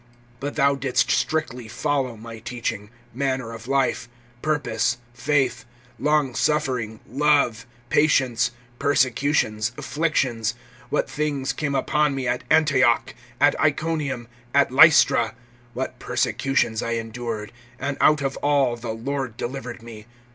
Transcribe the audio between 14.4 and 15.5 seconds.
at Lystra;